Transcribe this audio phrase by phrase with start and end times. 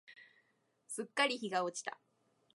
[0.87, 1.99] すっかり日が落ちた。